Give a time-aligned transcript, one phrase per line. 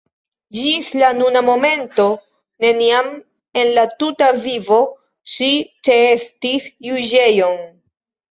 [0.57, 2.05] Ĝis la nuna momento
[2.65, 3.11] neniam
[3.63, 4.81] en la tuta vivo
[5.33, 5.49] ŝi
[5.89, 7.63] ĉeestis juĝejon.